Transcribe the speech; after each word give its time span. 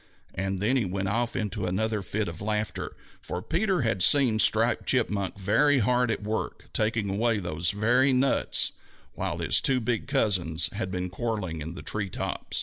And 0.33 0.57
then 0.57 0.77
he 0.77 0.83
went 0.85 1.09
off 1.09 1.35
into 1.35 1.67
another 1.67 2.01
fit 2.01 2.27
of 2.27 2.41
laughter, 2.41 2.95
for 3.21 3.39
Peter 3.43 3.83
had 3.83 4.01
seen 4.01 4.39
Striped 4.39 4.87
Chipmunk 4.87 5.37
very 5.37 5.77
hard 5.77 6.09
at 6.09 6.23
work 6.23 6.73
taking 6.73 7.07
away 7.07 7.37
those 7.37 7.69
very 7.69 8.11
nuts 8.11 8.71
while 9.13 9.37
his 9.37 9.61
two 9.61 9.79
big 9.79 10.07
cousins 10.07 10.71
had 10.73 10.89
been 10.89 11.11
quarreling 11.11 11.61
in 11.61 11.75
the 11.75 11.83
tree 11.83 12.09
top. 12.09 12.51